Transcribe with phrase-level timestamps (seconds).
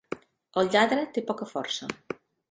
[0.61, 1.91] El lladre té poca força.